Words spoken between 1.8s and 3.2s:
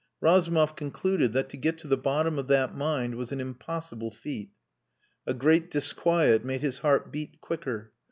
the bottom of that mind